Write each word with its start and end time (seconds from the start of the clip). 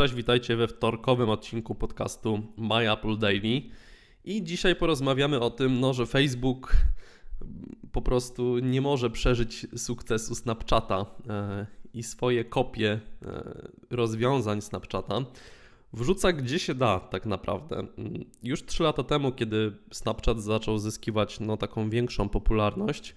Cześć, 0.00 0.14
witajcie 0.14 0.56
we 0.56 0.68
wtorkowym 0.68 1.30
odcinku 1.30 1.74
podcastu 1.74 2.42
My 2.56 2.92
Apple 2.92 3.18
Daily. 3.18 3.62
I 4.24 4.42
dzisiaj 4.42 4.76
porozmawiamy 4.76 5.40
o 5.40 5.50
tym, 5.50 5.80
no, 5.80 5.94
że 5.94 6.06
Facebook 6.06 6.72
po 7.92 8.02
prostu 8.02 8.58
nie 8.58 8.80
może 8.80 9.10
przeżyć 9.10 9.66
sukcesu 9.76 10.34
Snapchata 10.34 11.06
e, 11.28 11.66
i 11.94 12.02
swoje 12.02 12.44
kopie 12.44 13.00
e, 13.22 13.42
rozwiązań 13.90 14.60
Snapchata 14.60 15.18
wrzuca 15.92 16.32
gdzie 16.32 16.58
się 16.58 16.74
da 16.74 17.00
tak 17.00 17.26
naprawdę. 17.26 17.86
Już 18.42 18.66
3 18.66 18.82
lata 18.82 19.02
temu, 19.02 19.32
kiedy 19.32 19.72
Snapchat 19.92 20.42
zaczął 20.42 20.78
zyskiwać 20.78 21.40
no, 21.40 21.56
taką 21.56 21.90
większą 21.90 22.28
popularność, 22.28 23.14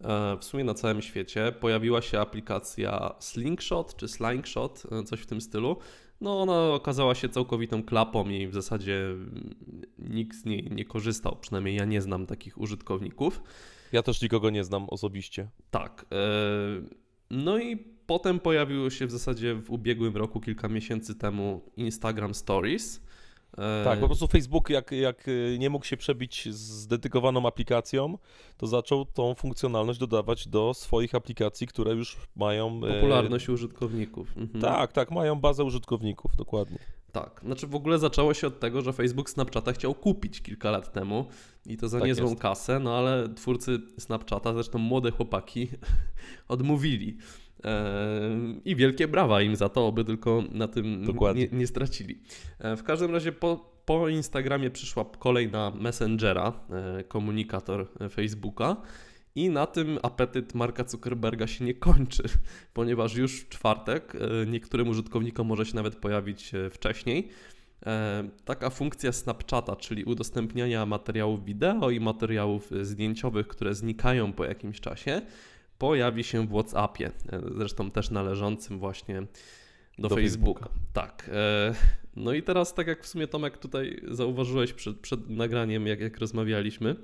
e, 0.00 0.36
w 0.40 0.44
sumie 0.44 0.64
na 0.64 0.74
całym 0.74 1.02
świecie, 1.02 1.52
pojawiła 1.60 2.02
się 2.02 2.20
aplikacja 2.20 3.14
Slingshot 3.18 3.96
czy 3.96 4.08
Slingshot, 4.08 4.82
coś 5.06 5.20
w 5.20 5.26
tym 5.26 5.40
stylu. 5.40 5.76
No 6.20 6.42
ona 6.42 6.72
okazała 6.72 7.14
się 7.14 7.28
całkowitą 7.28 7.82
klapą 7.82 8.28
i 8.28 8.46
w 8.46 8.54
zasadzie 8.54 9.14
nikt 9.98 10.36
z 10.36 10.44
niej 10.44 10.68
nie 10.70 10.84
korzystał, 10.84 11.36
przynajmniej 11.40 11.76
ja 11.76 11.84
nie 11.84 12.02
znam 12.02 12.26
takich 12.26 12.58
użytkowników. 12.58 13.42
Ja 13.92 14.02
też 14.02 14.22
nikogo 14.22 14.50
nie 14.50 14.64
znam 14.64 14.88
osobiście. 14.88 15.48
Tak. 15.70 16.06
E, 16.12 16.16
no 17.30 17.58
i 17.58 17.76
potem 18.06 18.40
pojawiło 18.40 18.90
się 18.90 19.06
w 19.06 19.10
zasadzie 19.10 19.54
w 19.54 19.70
ubiegłym 19.70 20.16
roku, 20.16 20.40
kilka 20.40 20.68
miesięcy 20.68 21.14
temu, 21.14 21.62
Instagram 21.76 22.34
Stories. 22.34 23.03
E, 23.58 23.84
tak, 23.84 24.00
po 24.00 24.06
prostu 24.06 24.26
Facebook, 24.26 24.70
jak, 24.70 24.92
jak 24.92 25.28
e, 25.28 25.58
nie 25.58 25.70
mógł 25.70 25.84
się 25.84 25.96
przebić 25.96 26.48
z 26.54 26.86
dedykowaną 26.86 27.46
aplikacją, 27.46 28.18
to 28.56 28.66
zaczął 28.66 29.04
tą 29.04 29.34
funkcjonalność 29.34 29.98
dodawać 29.98 30.48
do 30.48 30.74
swoich 30.74 31.14
aplikacji, 31.14 31.66
które 31.66 31.92
już 31.92 32.16
mają. 32.36 32.80
Popularność 32.80 33.48
e... 33.48 33.52
użytkowników. 33.52 34.36
Mhm. 34.36 34.60
Tak, 34.60 34.92
tak, 34.92 35.10
mają 35.10 35.40
bazę 35.40 35.64
użytkowników, 35.64 36.36
dokładnie. 36.36 36.78
Tak, 37.12 37.40
znaczy 37.44 37.66
w 37.66 37.74
ogóle 37.74 37.98
zaczęło 37.98 38.34
się 38.34 38.46
od 38.46 38.60
tego, 38.60 38.82
że 38.82 38.92
Facebook 38.92 39.30
Snapchata 39.30 39.72
chciał 39.72 39.94
kupić 39.94 40.42
kilka 40.42 40.70
lat 40.70 40.92
temu 40.92 41.26
i 41.66 41.76
to 41.76 41.88
za 41.88 41.98
tak 41.98 42.08
niezłą 42.08 42.28
jest. 42.28 42.42
kasę, 42.42 42.80
no 42.80 42.98
ale 42.98 43.34
twórcy 43.34 43.78
Snapchata, 43.98 44.52
zresztą 44.52 44.78
młode 44.78 45.10
chłopaki, 45.10 45.68
odmówili. 46.48 47.18
I 48.64 48.76
wielkie 48.76 49.08
brawa 49.08 49.42
im 49.42 49.56
za 49.56 49.68
to, 49.68 49.88
aby 49.88 50.04
tylko 50.04 50.42
na 50.52 50.68
tym 50.68 51.04
nie, 51.34 51.48
nie, 51.52 51.66
stracili. 51.66 52.18
E, 52.58 52.76
w 52.76 52.82
każdym 52.82 53.10
razie 53.10 53.32
po, 53.32 53.72
po 53.84 54.08
Instagramie 54.08 54.70
przyszła 54.70 55.04
kolej 55.18 55.50
na 55.50 55.70
Messengera, 55.70 56.52
e, 56.70 57.04
komunikator 57.04 57.88
Facebooka. 58.10 58.76
I 59.34 59.50
na 59.50 59.66
tym 59.66 59.98
apetyt 60.02 60.54
Marka 60.54 60.84
Zuckerberga 60.88 61.46
się 61.46 61.64
nie 61.64 61.74
kończy, 61.74 62.22
ponieważ 62.74 63.16
już 63.16 63.40
w 63.40 63.48
czwartek 63.48 64.14
e, 64.14 64.46
niektórym 64.46 64.88
użytkownikom 64.88 65.46
może 65.46 65.66
się 65.66 65.76
nawet 65.76 65.96
pojawić 65.96 66.52
wcześniej. 66.70 67.28
Taka 68.44 68.70
funkcja 68.70 69.12
Snapchata, 69.12 69.76
czyli 69.76 70.04
udostępniania 70.04 70.86
materiałów 70.86 71.44
wideo 71.44 71.90
i 71.90 72.00
materiałów 72.00 72.70
zdjęciowych, 72.82 73.46
które 73.46 73.74
znikają 73.74 74.32
po 74.32 74.44
jakimś 74.44 74.80
czasie, 74.80 75.22
pojawi 75.78 76.24
się 76.24 76.46
w 76.46 76.50
WhatsAppie, 76.50 77.06
e, 77.06 77.40
zresztą 77.56 77.90
też 77.90 78.10
należącym 78.10 78.78
właśnie 78.78 79.22
do, 79.98 80.08
do 80.08 80.14
Facebooka. 80.14 80.60
Facebooka. 80.60 80.84
Tak. 80.92 81.30
E, 81.32 81.74
no 82.16 82.32
i 82.32 82.42
teraz, 82.42 82.74
tak 82.74 82.86
jak 82.86 83.02
w 83.02 83.06
sumie 83.06 83.26
Tomek 83.26 83.58
tutaj 83.58 84.00
zauważyłeś 84.08 84.72
przed, 84.72 85.00
przed 85.00 85.30
nagraniem, 85.30 85.86
jak, 85.86 86.00
jak 86.00 86.18
rozmawialiśmy, 86.18 86.96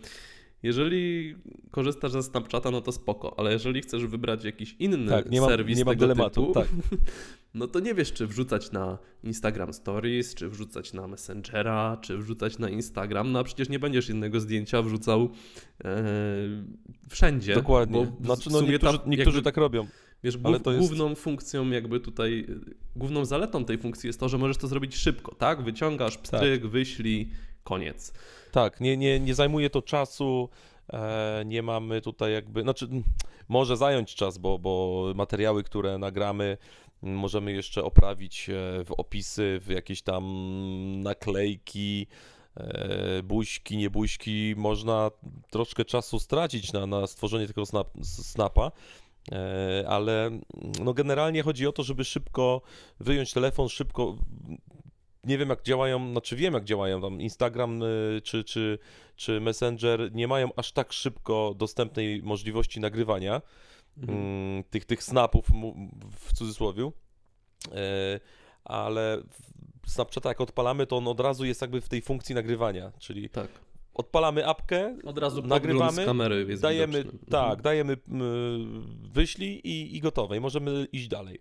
jeżeli 0.62 1.34
korzystasz 1.70 2.12
ze 2.12 2.22
Snapchata, 2.22 2.70
no 2.70 2.80
to 2.80 2.92
spoko, 2.92 3.38
ale 3.38 3.52
jeżeli 3.52 3.80
chcesz 3.80 4.06
wybrać 4.06 4.44
jakiś 4.44 4.76
inny 4.78 5.10
tak, 5.10 5.30
nie 5.30 5.40
serwis 5.40 5.78
nie 5.78 5.84
tego 5.84 6.00
dylematu, 6.00 6.40
typu, 6.46 6.54
tak. 6.54 6.68
no 7.54 7.66
to 7.66 7.80
nie 7.80 7.94
wiesz, 7.94 8.12
czy 8.12 8.26
wrzucać 8.26 8.72
na 8.72 8.98
Instagram 9.24 9.72
Stories, 9.72 10.34
czy 10.34 10.48
wrzucać 10.48 10.92
na 10.92 11.08
Messengera, 11.08 11.98
czy 12.00 12.18
wrzucać 12.18 12.58
na 12.58 12.70
Instagram, 12.70 13.32
no 13.32 13.38
a 13.38 13.44
przecież 13.44 13.68
nie 13.68 13.78
będziesz 13.78 14.08
innego 14.08 14.40
zdjęcia 14.40 14.82
wrzucał 14.82 15.30
e, 15.84 16.04
wszędzie. 17.08 17.54
Dokładnie. 17.54 18.12
Znaczy, 18.24 18.50
no 18.52 18.60
niektórzy, 18.60 18.98
ta, 18.98 19.04
niektórzy 19.06 19.36
jakby, 19.36 19.42
tak 19.42 19.56
robią. 19.56 19.86
Wiesz, 20.24 20.36
głów, 20.36 20.66
jest... 20.66 20.78
główną 20.78 21.14
funkcją 21.14 21.70
jakby 21.70 22.00
tutaj, 22.00 22.46
główną 22.96 23.24
zaletą 23.24 23.64
tej 23.64 23.78
funkcji 23.78 24.06
jest 24.06 24.20
to, 24.20 24.28
że 24.28 24.38
możesz 24.38 24.56
to 24.56 24.68
zrobić 24.68 24.96
szybko, 24.96 25.34
tak? 25.34 25.62
Wyciągasz, 25.62 26.18
pstryk, 26.18 26.62
tak. 26.62 26.70
wyślij, 26.70 27.30
koniec. 27.70 28.12
Tak, 28.52 28.80
nie, 28.80 28.96
nie, 28.96 29.20
nie 29.20 29.34
zajmuje 29.34 29.70
to 29.70 29.82
czasu, 29.82 30.48
e, 30.92 31.42
nie 31.46 31.62
mamy 31.62 32.00
tutaj 32.00 32.32
jakby, 32.32 32.62
znaczy 32.62 32.88
może 33.48 33.76
zająć 33.76 34.14
czas, 34.14 34.38
bo, 34.38 34.58
bo 34.58 35.04
materiały, 35.14 35.62
które 35.62 35.98
nagramy, 35.98 36.56
możemy 37.02 37.52
jeszcze 37.52 37.84
oprawić 37.84 38.50
e, 38.50 38.52
w 38.84 38.92
opisy, 38.96 39.60
w 39.62 39.70
jakieś 39.70 40.02
tam 40.02 40.24
naklejki, 41.02 42.06
e, 42.56 43.22
buźki, 43.22 43.76
nie 43.76 43.90
buźki, 43.90 44.54
można 44.56 45.10
troszkę 45.50 45.84
czasu 45.84 46.18
stracić 46.18 46.72
na, 46.72 46.86
na 46.86 47.06
stworzenie 47.06 47.46
tego 47.46 47.66
snap, 47.66 47.88
snapa, 48.02 48.72
ale 49.86 50.30
no 50.80 50.94
generalnie 50.94 51.42
chodzi 51.42 51.66
o 51.66 51.72
to, 51.72 51.82
żeby 51.82 52.04
szybko 52.04 52.62
wyjąć 53.00 53.32
telefon, 53.32 53.68
szybko 53.68 54.16
nie 55.24 55.38
wiem 55.38 55.48
jak 55.48 55.62
działają, 55.62 56.10
znaczy 56.10 56.36
wiem 56.36 56.54
jak 56.54 56.64
działają 56.64 57.00
tam 57.00 57.20
Instagram 57.20 57.82
y, 57.82 58.20
czy, 58.24 58.44
czy, 58.44 58.78
czy 59.16 59.40
Messenger, 59.40 60.14
nie 60.14 60.28
mają 60.28 60.48
aż 60.56 60.72
tak 60.72 60.92
szybko 60.92 61.54
dostępnej 61.56 62.22
możliwości 62.22 62.80
nagrywania 62.80 63.42
mhm. 63.98 64.18
Mm, 64.18 64.64
tych, 64.64 64.84
tych 64.84 65.02
snapów 65.02 65.46
w 66.20 66.32
cudzysłowie, 66.32 66.90
e, 67.72 68.20
ale 68.64 69.22
Snapchata 69.86 70.28
jak 70.28 70.40
odpalamy, 70.40 70.86
to 70.86 70.96
on 70.96 71.08
od 71.08 71.20
razu 71.20 71.44
jest 71.44 71.60
jakby 71.60 71.80
w 71.80 71.88
tej 71.88 72.02
funkcji 72.02 72.34
nagrywania, 72.34 72.92
czyli 72.98 73.28
tak. 73.28 73.48
odpalamy 73.94 74.46
apkę, 74.46 74.96
od 75.04 75.18
razu 75.18 75.42
nagrywamy, 75.42 76.04
kamery 76.04 76.56
dajemy, 76.56 76.98
widoczny. 76.98 77.26
tak, 77.30 77.58
mhm. 77.58 77.62
dajemy 77.62 77.96
wyślij 79.12 79.60
i, 79.64 79.96
i 79.96 80.00
gotowe 80.00 80.36
i 80.36 80.40
możemy 80.40 80.86
iść 80.92 81.08
dalej. 81.08 81.40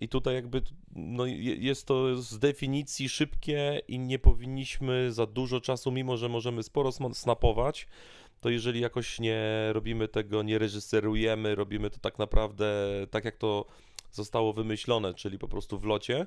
I 0.00 0.08
tutaj 0.08 0.34
jakby 0.34 0.62
no, 0.94 1.26
jest 1.58 1.86
to 1.86 2.22
z 2.22 2.38
definicji 2.38 3.08
szybkie 3.08 3.80
i 3.88 3.98
nie 3.98 4.18
powinniśmy 4.18 5.12
za 5.12 5.26
dużo 5.26 5.60
czasu, 5.60 5.92
mimo 5.92 6.16
że 6.16 6.28
możemy 6.28 6.62
sporo 6.62 6.90
snapować, 7.12 7.88
to 8.40 8.50
jeżeli 8.50 8.80
jakoś 8.80 9.20
nie 9.20 9.68
robimy 9.72 10.08
tego, 10.08 10.42
nie 10.42 10.58
reżyserujemy, 10.58 11.54
robimy 11.54 11.90
to 11.90 11.98
tak 11.98 12.18
naprawdę 12.18 12.90
tak 13.10 13.24
jak 13.24 13.36
to 13.36 13.66
zostało 14.10 14.52
wymyślone, 14.52 15.14
czyli 15.14 15.38
po 15.38 15.48
prostu 15.48 15.78
w 15.78 15.84
locie, 15.84 16.26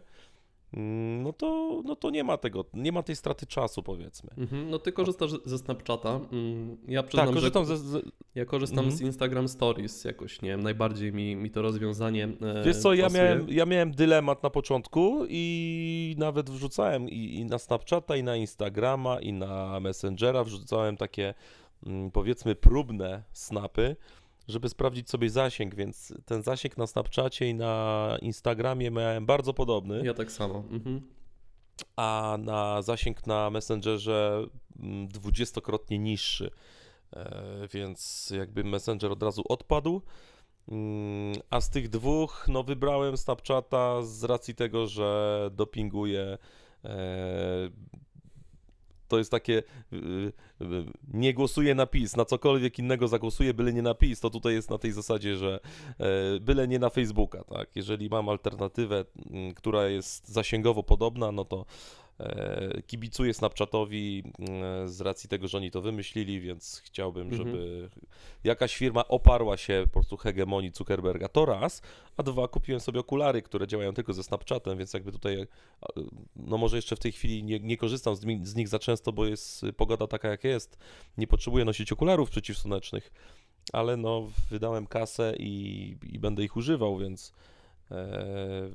Mm, 0.74 1.24
no 1.24 1.34
to, 1.34 1.82
no 1.86 1.96
to 1.96 2.10
nie 2.10 2.24
ma 2.24 2.38
tego, 2.38 2.66
nie 2.74 2.92
ma 2.92 3.04
tej 3.04 3.16
straty 3.16 3.46
czasu 3.46 3.84
powiedzmy. 3.84 4.30
Mhm, 4.38 4.70
no 4.70 4.80
ty 4.80 4.92
korzystasz 4.92 5.32
ze 5.46 5.58
Snapchata. 5.58 6.20
Mm, 6.32 6.78
ja 6.88 7.04
przyznam, 7.04 7.26
tak, 7.26 7.36
korzystam 7.36 7.66
że 7.66 7.78
ze, 7.78 8.02
ja 8.36 8.46
korzystam 8.46 8.80
mhm. 8.80 8.98
z 8.98 9.02
Instagram 9.02 9.48
Stories 9.48 10.04
jakoś, 10.04 10.42
nie 10.42 10.50
wiem, 10.50 10.64
najbardziej 10.64 11.14
mi, 11.14 11.36
mi 11.36 11.52
to 11.52 11.62
rozwiązanie 11.62 12.24
e, 12.42 12.64
Wiesz 12.66 12.78
co, 12.78 12.94
ja 12.94 13.10
miałem, 13.10 13.50
ja 13.50 13.66
miałem 13.66 13.92
dylemat 13.92 14.44
na 14.44 14.50
początku 14.50 15.26
i 15.30 16.16
nawet 16.18 16.50
wrzucałem 16.50 17.10
i, 17.10 17.36
i 17.36 17.46
na 17.46 17.60
Snapchata, 17.60 18.16
i 18.16 18.24
na 18.24 18.36
Instagrama, 18.36 19.20
i 19.20 19.34
na 19.34 19.80
Messengera 19.80 20.44
wrzucałem 20.44 20.98
takie 20.98 21.34
mm, 21.86 22.12
powiedzmy 22.12 22.56
próbne 22.56 23.24
snapy, 23.32 23.96
żeby 24.48 24.70
sprawdzić 24.70 25.10
sobie 25.10 25.30
zasięg, 25.30 25.76
więc 25.76 26.14
ten 26.26 26.44
zasięg 26.44 26.78
na 26.78 26.88
Snapchacie 26.88 27.50
i 27.50 27.54
na 27.54 28.18
Instagramie 28.22 28.92
miałem 28.92 29.26
bardzo 29.26 29.54
podobny. 29.54 30.02
Ja 30.06 30.14
tak 30.14 30.32
samo. 30.32 30.64
Mhm. 30.72 31.02
A 31.96 32.38
na 32.40 32.82
zasięg 32.82 33.28
na 33.28 33.50
Messengerze 33.50 34.46
mm, 34.80 35.08
dwudziestokrotnie 35.08 36.00
niższy. 36.00 36.52
E, 37.14 37.68
więc 37.74 38.30
jakby 38.38 38.64
Messenger 38.64 39.12
od 39.12 39.24
razu 39.24 39.44
odpadł. 39.50 40.02
Mm, 40.68 41.36
a 41.50 41.62
z 41.62 41.70
tych 41.70 41.90
dwóch, 41.90 42.46
no 42.48 42.64
wybrałem 42.64 43.18
Snapchata 43.18 44.02
z 44.02 44.24
racji 44.24 44.56
tego, 44.56 44.88
że 44.88 45.50
dopinguje 45.54 46.38
to 49.14 49.18
jest 49.18 49.32
takie 49.32 49.64
y, 49.94 49.96
y, 50.62 50.86
nie 51.14 51.34
głosuję 51.34 51.76
na 51.76 51.86
PiS, 51.86 52.16
na 52.16 52.26
cokolwiek 52.26 52.80
innego 52.80 53.08
zagłosuję, 53.08 53.54
byle 53.54 53.74
nie 53.74 53.82
na 53.82 53.94
PiS, 53.94 54.20
to 54.20 54.30
tutaj 54.30 54.54
jest 54.54 54.70
na 54.70 54.78
tej 54.78 54.92
zasadzie, 54.92 55.38
że 55.38 55.60
e, 56.00 56.40
byle 56.40 56.68
nie 56.68 56.80
na 56.80 56.90
Facebooka, 56.90 57.44
tak? 57.44 57.76
Jeżeli 57.76 58.10
mam 58.10 58.30
alternatywę, 58.30 59.06
która 59.56 59.88
jest 59.88 60.30
zasięgowo 60.30 60.84
podobna, 60.84 61.32
no 61.32 61.46
to 61.46 61.66
kibicuję 62.88 63.34
Snapchatowi 63.34 64.24
mm, 64.40 64.90
z 64.90 65.02
racji 65.02 65.30
tego, 65.30 65.48
że 65.48 65.58
oni 65.58 65.72
to 65.72 65.82
wymyślili, 65.82 66.42
więc 66.42 66.82
chciałbym, 66.86 67.28
mhm. 67.28 67.48
żeby 67.48 67.90
jakaś 68.44 68.76
firma 68.76 69.08
oparła 69.08 69.58
się 69.58 69.82
po 69.84 69.94
prostu 69.94 70.18
hegemonii 70.18 70.72
Zuckerberga. 70.74 71.28
To 71.28 71.46
raz, 71.46 71.82
a 72.18 72.24
dwa, 72.24 72.48
kupiłem 72.48 72.80
sobie 72.82 73.00
okulary, 73.00 73.42
które 73.42 73.68
działają 73.68 73.94
tylko 73.94 74.14
ze 74.14 74.24
Snapchatem, 74.24 74.78
więc 74.78 74.94
jakby 74.94 75.12
tutaj, 75.12 75.48
no 76.36 76.58
może 76.58 76.76
jeszcze 76.76 76.96
w 76.96 77.00
tej 77.00 77.12
chwili 77.12 77.44
nie, 77.44 77.60
nie 77.60 77.78
korzystam 77.78 78.16
z, 78.16 78.22
z 78.44 78.56
nich 78.56 78.68
za 78.68 78.80
często, 78.80 79.14
bo 79.14 79.26
jest 79.26 79.66
pogoda 79.78 80.08
taka 80.08 80.28
jak 80.28 80.44
jest. 80.44 80.78
Nie 81.18 81.28
potrzebuję 81.28 81.66
nosić 81.66 81.92
okularów 81.92 82.30
przeciwsłonecznych, 82.30 83.12
ale 83.74 83.98
no 83.98 84.28
wydałem 84.50 84.88
kasę 84.88 85.34
i, 85.40 85.96
i 86.04 86.20
będę 86.20 86.44
ich 86.44 86.56
używał, 86.56 86.98
więc 86.98 87.34
E, 87.34 87.53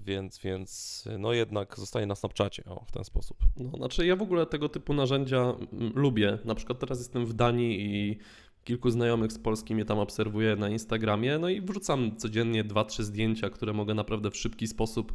więc, 0.06 0.38
więc 0.38 1.04
no 1.18 1.32
jednak 1.32 1.78
zostaje 1.78 2.06
na 2.06 2.14
Snapchacie 2.14 2.64
o, 2.64 2.84
w 2.84 2.92
ten 2.92 3.04
sposób. 3.04 3.38
No, 3.56 3.70
znaczy 3.76 4.06
ja 4.06 4.16
w 4.16 4.22
ogóle 4.22 4.46
tego 4.46 4.68
typu 4.68 4.94
narzędzia 4.94 5.54
mm, 5.72 5.92
lubię. 5.94 6.38
Na 6.44 6.54
przykład 6.54 6.78
teraz 6.78 6.98
jestem 6.98 7.26
w 7.26 7.32
Danii 7.32 7.80
i 7.80 8.18
kilku 8.64 8.90
znajomych 8.90 9.32
z 9.32 9.38
Polski 9.38 9.74
mnie 9.74 9.84
tam 9.84 9.98
obserwuje 9.98 10.56
na 10.56 10.68
Instagramie, 10.68 11.38
no 11.38 11.48
i 11.48 11.60
wrzucam 11.60 12.16
codziennie 12.16 12.64
dwa, 12.64 12.84
trzy 12.84 13.04
zdjęcia, 13.04 13.50
które 13.50 13.72
mogę 13.72 13.94
naprawdę 13.94 14.30
w 14.30 14.36
szybki 14.36 14.66
sposób 14.66 15.12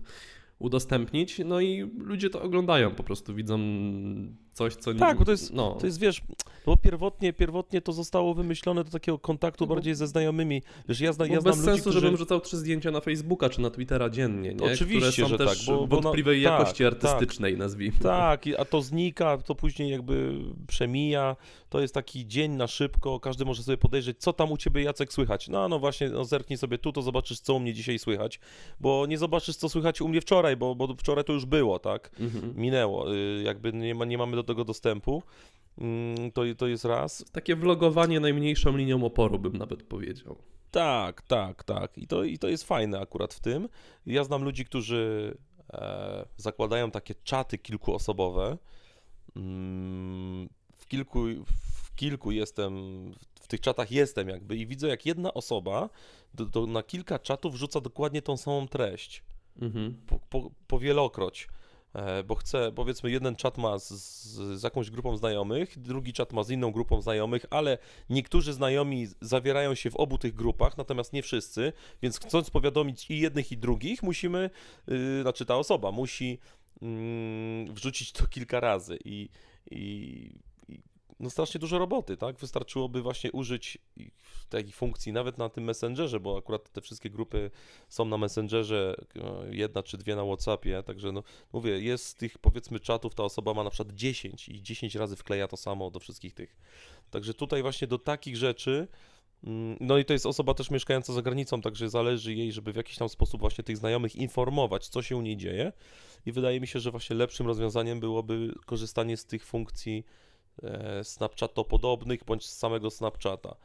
udostępnić, 0.59 1.41
no 1.45 1.61
i 1.61 1.91
ludzie 1.97 2.29
to 2.29 2.41
oglądają, 2.41 2.91
po 2.91 3.03
prostu 3.03 3.35
widzą 3.35 3.59
coś, 4.53 4.75
co... 4.75 4.93
Tak, 4.93 5.17
bo 5.17 5.25
to 5.25 5.31
jest, 5.31 5.53
no. 5.53 5.71
to 5.79 5.85
jest 5.85 5.99
wiesz, 5.99 6.21
bo 6.65 6.77
pierwotnie, 6.77 7.33
pierwotnie 7.33 7.81
to 7.81 7.93
zostało 7.93 8.33
wymyślone 8.33 8.83
do 8.83 8.91
takiego 8.91 9.19
kontaktu 9.19 9.65
no 9.65 9.75
bardziej 9.75 9.95
ze 9.95 10.07
znajomymi. 10.07 10.61
Wiesz, 10.89 10.99
ja, 10.99 11.13
zna, 11.13 11.25
ja 11.25 11.41
bez 11.41 11.55
znam 11.55 11.65
sensu, 11.65 11.81
którzy... 11.81 11.99
żebym 11.99 12.17
rzucał 12.17 12.41
trzy 12.41 12.57
zdjęcia 12.57 12.91
na 12.91 13.01
Facebooka 13.01 13.49
czy 13.49 13.61
na 13.61 13.69
Twittera 13.69 14.09
dziennie, 14.09 14.53
nie? 14.53 14.73
Oczywiście, 14.73 15.11
Które 15.11 15.11
są 15.11 15.27
że 15.27 15.37
też 15.37 15.65
tak, 15.65 15.67
bo, 15.67 15.87
bo 15.87 16.01
wątpliwej 16.01 16.43
tak, 16.43 16.51
jakości 16.51 16.83
tak, 16.83 16.93
artystycznej, 16.93 17.53
tak, 17.53 17.59
nazwijmy. 17.59 17.99
Tak, 17.99 18.43
a 18.57 18.65
to 18.65 18.81
znika, 18.81 19.37
to 19.37 19.55
później 19.55 19.91
jakby 19.91 20.39
przemija, 20.67 21.35
to 21.69 21.81
jest 21.81 21.93
taki 21.93 22.27
dzień 22.27 22.51
na 22.51 22.67
szybko, 22.67 23.19
każdy 23.19 23.45
może 23.45 23.63
sobie 23.63 23.77
podejrzeć, 23.77 24.17
co 24.19 24.33
tam 24.33 24.51
u 24.51 24.57
ciebie 24.57 24.83
Jacek 24.83 25.13
słychać. 25.13 25.47
No, 25.47 25.69
no 25.69 25.79
właśnie, 25.79 26.09
no 26.09 26.25
zerknij 26.25 26.57
sobie 26.57 26.77
tu, 26.77 26.91
to 26.91 27.01
zobaczysz, 27.01 27.39
co 27.39 27.53
u 27.53 27.59
mnie 27.59 27.73
dzisiaj 27.73 27.99
słychać, 27.99 28.39
bo 28.79 29.05
nie 29.05 29.17
zobaczysz, 29.17 29.55
co 29.55 29.69
słychać 29.69 30.01
u 30.01 30.07
mnie 30.07 30.21
wczoraj, 30.21 30.57
bo, 30.57 30.75
bo 30.75 30.95
wczoraj 30.95 31.23
to 31.23 31.33
już 31.33 31.45
było, 31.45 31.79
tak? 31.79 32.11
Mhm. 32.19 32.53
Minęło, 32.55 33.15
y, 33.15 33.43
jakby 33.43 33.73
nie, 33.73 33.95
ma, 33.95 34.05
nie 34.05 34.17
mamy 34.17 34.35
do 34.35 34.42
tego 34.43 34.65
dostępu. 34.65 35.23
Mm, 35.77 36.31
to, 36.31 36.41
to 36.57 36.67
jest 36.67 36.85
raz. 36.85 37.25
Takie 37.31 37.55
vlogowanie 37.55 38.19
najmniejszą 38.19 38.77
linią 38.77 39.05
oporu, 39.05 39.39
bym 39.39 39.57
nawet 39.57 39.83
powiedział. 39.83 40.37
Tak, 40.71 41.21
tak, 41.21 41.63
tak. 41.63 41.97
I 41.97 42.07
to, 42.07 42.23
i 42.23 42.37
to 42.37 42.47
jest 42.47 42.63
fajne 42.63 42.99
akurat 42.99 43.33
w 43.33 43.39
tym. 43.39 43.69
Ja 44.05 44.23
znam 44.23 44.43
ludzi, 44.43 44.65
którzy 44.65 45.33
e, 45.73 46.25
zakładają 46.37 46.91
takie 46.91 47.15
czaty 47.23 47.57
kilkuosobowe. 47.57 48.57
Mm, 49.35 50.49
w 50.75 50.87
kilku, 50.87 51.19
w 51.45 51.95
kilku 51.95 52.31
jestem, 52.31 52.73
w 53.39 53.47
tych 53.47 53.61
czatach 53.61 53.91
jestem 53.91 54.29
jakby 54.29 54.57
i 54.57 54.67
widzę, 54.67 54.87
jak 54.87 55.05
jedna 55.05 55.33
osoba 55.33 55.89
do, 56.33 56.45
do, 56.45 56.67
na 56.67 56.83
kilka 56.83 57.19
czatów 57.19 57.53
wrzuca 57.53 57.81
dokładnie 57.81 58.21
tą 58.21 58.37
samą 58.37 58.67
treść. 58.67 59.23
Mhm. 59.61 59.97
Po, 60.07 60.19
po, 60.19 60.51
po 60.67 60.79
wielokroć. 60.79 61.47
E, 61.93 62.23
bo 62.23 62.35
chcę, 62.35 62.71
powiedzmy, 62.75 63.11
jeden 63.11 63.35
czat 63.35 63.57
ma 63.57 63.79
z, 63.79 63.89
z, 63.89 64.63
jakąś 64.63 64.89
grupą 64.89 65.17
znajomych, 65.17 65.79
drugi 65.79 66.13
czat 66.13 66.33
ma 66.33 66.43
z 66.43 66.49
inną 66.49 66.71
grupą 66.71 67.01
znajomych, 67.01 67.45
ale 67.49 67.77
niektórzy 68.09 68.53
znajomi 68.53 69.07
zawierają 69.21 69.75
się 69.75 69.91
w 69.91 69.95
obu 69.95 70.17
tych 70.17 70.35
grupach, 70.35 70.77
natomiast 70.77 71.13
nie 71.13 71.23
wszyscy, 71.23 71.73
więc 72.01 72.19
chcąc 72.19 72.49
powiadomić 72.49 73.09
i 73.09 73.19
jednych, 73.19 73.51
i 73.51 73.57
drugich, 73.57 74.03
musimy, 74.03 74.49
yy, 74.87 75.21
znaczy 75.21 75.45
ta 75.45 75.57
osoba 75.57 75.91
musi 75.91 76.39
yy, 76.81 77.73
wrzucić 77.73 78.11
to 78.11 78.27
kilka 78.27 78.59
razy 78.59 78.97
i, 79.05 79.29
i 79.71 80.52
no 81.23 81.29
strasznie 81.29 81.59
dużo 81.59 81.79
roboty, 81.79 82.17
tak? 82.17 82.39
Wystarczyłoby 82.39 83.01
właśnie 83.01 83.31
użyć 83.31 83.77
takiej 84.49 84.71
funkcji 84.71 85.13
nawet 85.13 85.37
na 85.37 85.49
tym 85.49 85.63
Messengerze, 85.63 86.19
bo 86.19 86.37
akurat 86.37 86.69
te 86.71 86.81
wszystkie 86.81 87.09
grupy 87.09 87.51
są 87.89 88.05
na 88.05 88.17
Messengerze, 88.17 88.95
e, 89.15 89.55
jedna 89.55 89.83
czy 89.83 89.97
dwie 89.97 90.15
na 90.15 90.25
Whatsappie, 90.25 90.83
także 90.83 91.11
no 91.11 91.23
mówię, 91.53 91.79
jest 91.79 92.05
z 92.05 92.15
tych 92.15 92.37
powiedzmy 92.37 92.79
czatów, 92.79 93.15
ta 93.15 93.23
osoba 93.23 93.53
ma 93.53 93.63
na 93.63 93.69
przykład 93.69 93.95
10 93.95 94.49
i 94.49 94.61
10 94.61 94.95
razy 94.95 95.15
wkleja 95.15 95.47
to 95.47 95.57
samo 95.57 95.91
do 95.91 95.99
wszystkich 95.99 96.33
tych. 96.33 96.57
Także 97.09 97.33
tutaj 97.33 97.61
właśnie 97.61 97.87
do 97.87 97.99
takich 97.99 98.37
rzeczy 98.37 98.87
mm, 99.43 99.77
no 99.79 99.97
i 99.97 100.05
to 100.05 100.13
jest 100.13 100.25
osoba 100.25 100.53
też 100.53 100.71
mieszkająca 100.71 101.13
za 101.13 101.21
granicą, 101.21 101.61
także 101.61 101.89
zależy 101.89 102.33
jej, 102.33 102.51
żeby 102.51 102.73
w 102.73 102.75
jakiś 102.75 102.97
tam 102.97 103.09
sposób 103.09 103.41
właśnie 103.41 103.63
tych 103.63 103.77
znajomych 103.77 104.15
informować, 104.15 104.87
co 104.87 105.01
się 105.01 105.17
u 105.17 105.21
niej 105.21 105.37
dzieje. 105.37 105.71
I 106.25 106.31
wydaje 106.31 106.59
mi 106.59 106.67
się, 106.67 106.79
że 106.79 106.91
właśnie 106.91 107.15
lepszym 107.15 107.47
rozwiązaniem 107.47 107.99
byłoby 107.99 108.53
korzystanie 108.65 109.17
z 109.17 109.25
tych 109.25 109.45
funkcji 109.45 110.05
E, 110.63 111.03
Snapchatopodobnych 111.03 112.23
bądź 112.23 112.45
z 112.45 112.57
samego 112.57 112.89
Snapchata. 112.89 113.55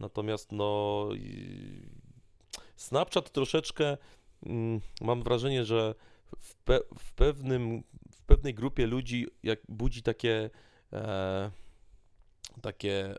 Natomiast 0.00 0.52
no 0.52 1.08
Snapchat 2.76 3.30
troszeczkę 3.30 3.96
mm, 4.46 4.80
mam 5.00 5.22
wrażenie, 5.22 5.64
że 5.64 5.94
w, 6.38 6.54
pe 6.54 6.80
w, 6.98 7.12
pewnym, 7.12 7.82
w 8.12 8.22
pewnej 8.22 8.54
grupie 8.54 8.86
ludzi 8.86 9.26
jak 9.42 9.58
budzi 9.68 10.02
takie 10.02 10.50
e, 10.92 11.50
takie 12.62 13.14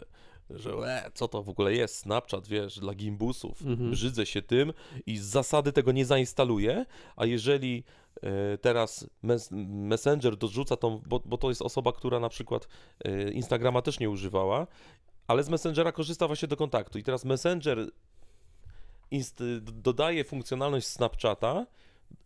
że 0.50 0.72
e, 0.72 1.12
co 1.14 1.28
to 1.28 1.44
w 1.44 1.50
ogóle 1.50 1.74
jest 1.74 1.98
Snapchat, 1.98 2.48
wiesz, 2.48 2.80
dla 2.80 2.94
gimbusów, 2.94 3.62
mhm. 3.62 3.92
brzydzę 3.92 4.26
się 4.26 4.42
tym 4.42 4.74
i 5.06 5.18
z 5.18 5.24
zasady 5.24 5.72
tego 5.72 5.92
nie 5.92 6.06
zainstaluję, 6.06 6.86
a 7.16 7.26
jeżeli 7.26 7.84
E, 8.24 8.58
teraz 8.58 9.10
Messenger 9.52 10.38
dorzuca 10.38 10.78
tą, 10.78 11.02
bo, 11.06 11.22
bo 11.26 11.38
to 11.38 11.50
jest 11.50 11.62
osoba, 11.62 11.92
która 11.92 12.20
na 12.20 12.30
przykład 12.30 12.68
e, 13.06 13.32
Instagrama 13.32 13.82
też 13.82 14.00
nie 14.00 14.10
używała, 14.10 14.68
ale 15.28 15.44
z 15.44 15.50
Messengera 15.50 15.92
korzysta 15.92 16.28
właśnie 16.28 16.48
do 16.48 16.58
kontaktu. 16.58 17.00
I 17.00 17.04
teraz 17.04 17.26
Messenger 17.26 17.88
dodaje 19.62 20.24
funkcjonalność 20.24 20.88
Snapchata 20.88 21.66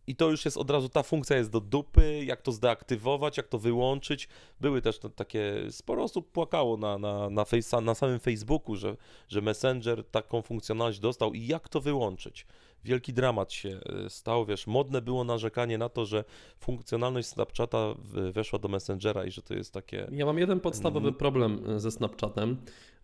i 0.08 0.16
to 0.16 0.30
już 0.30 0.46
jest 0.46 0.58
od 0.58 0.70
razu, 0.70 0.90
ta 0.90 1.04
funkcja 1.04 1.38
jest 1.38 1.52
do 1.52 1.60
dupy, 1.60 2.26
jak 2.26 2.42
to 2.42 2.52
zdeaktywować, 2.52 3.38
jak 3.38 3.48
to 3.48 3.60
wyłączyć. 3.60 4.28
Były 4.62 4.82
też 4.82 5.00
takie, 5.16 5.54
sporo 5.70 6.04
osób 6.04 6.32
płakało 6.32 6.78
na, 6.78 6.98
na, 6.98 7.30
na, 7.30 7.46
face, 7.46 7.82
na 7.82 7.96
samym 7.96 8.20
Facebooku, 8.20 8.76
że, 8.76 8.98
że 9.28 9.42
Messenger 9.42 10.04
taką 10.04 10.42
funkcjonalność 10.42 11.00
dostał 11.00 11.34
i 11.34 11.48
jak 11.48 11.70
to 11.70 11.82
wyłączyć 11.82 12.46
wielki 12.84 13.14
dramat 13.14 13.54
się 13.54 13.80
e, 14.06 14.10
stał, 14.10 14.46
wiesz, 14.46 14.68
modne 14.68 15.02
było 15.02 15.24
narzekanie 15.24 15.78
na 15.78 15.90
to, 15.90 16.06
że 16.06 16.24
funkcjonalność 16.60 17.28
Snapchata 17.28 17.96
weszła 18.34 18.60
do 18.60 18.68
Messengera 18.68 19.26
i 19.26 19.32
że 19.32 19.42
to 19.42 19.54
jest 19.54 19.74
takie... 19.74 20.08
Ja 20.12 20.26
mam 20.26 20.38
jeden 20.38 20.60
podstawowy 20.60 21.08
mm. 21.08 21.18
problem 21.18 21.64
e, 21.68 21.80
ze 21.80 21.92
Snapchatem 21.92 22.58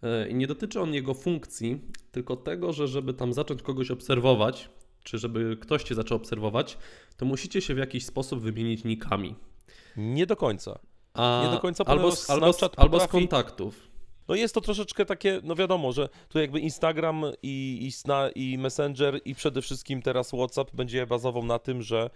e, 0.04 0.30
i 0.30 0.36
nie 0.36 0.48
dotyczy 0.48 0.82
on 0.82 0.94
jego 0.94 1.14
funkcji, 1.14 1.82
tylko 2.12 2.36
tego, 2.36 2.74
że 2.74 2.88
żeby 2.88 3.14
tam 3.14 3.34
zacząć 3.34 3.62
kogoś 3.62 3.92
obserwować, 3.92 4.70
czy 5.08 5.18
żeby 5.18 5.58
ktoś 5.62 5.84
cię 5.84 5.96
zaczął 5.96 6.18
obserwować, 6.18 6.78
to 7.18 7.26
musicie 7.26 7.62
się 7.62 7.76
w 7.76 7.78
jakiś 7.78 8.06
sposób 8.06 8.40
wymienić 8.40 8.84
nikami. 8.84 9.36
Nie 9.98 10.26
do 10.26 10.36
końca. 10.36 10.80
A 11.14 11.42
nie 11.46 11.52
do 11.52 11.60
końca, 11.60 11.84
albo, 11.86 12.12
albo, 12.28 12.52
albo 12.78 13.00
z 13.00 13.08
kontaktów. 13.08 13.88
No 14.28 14.36
jest 14.36 14.54
to 14.54 14.62
troszeczkę 14.62 15.06
takie, 15.06 15.42
no 15.44 15.56
wiadomo, 15.56 15.92
że 15.92 16.10
tu 16.30 16.40
jakby 16.40 16.60
Instagram 16.60 17.26
i, 17.44 17.80
i, 17.82 17.92
Sna, 17.92 18.30
i 18.36 18.58
Messenger 18.58 19.20
i 19.26 19.36
przede 19.36 19.62
wszystkim 19.62 20.02
teraz 20.02 20.30
WhatsApp 20.30 20.76
będzie 20.76 21.08
bazował 21.08 21.44
na 21.44 21.60
tym, 21.60 21.82
że 21.82 22.10